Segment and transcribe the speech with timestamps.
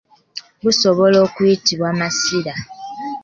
[0.63, 2.53] Gusobola okuyitibwa masiira.